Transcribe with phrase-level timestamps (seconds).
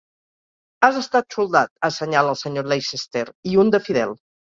[0.87, 4.23] "Has estat soldat", assenyala el senyor Leicester, "i un de fidel".